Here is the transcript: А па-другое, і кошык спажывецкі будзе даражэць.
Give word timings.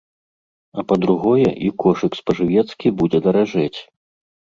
А 0.81 0.85
па-другое, 0.91 1.43
і 1.67 1.69
кошык 1.83 2.11
спажывецкі 2.21 2.93
будзе 3.03 3.21
даражэць. 3.27 3.79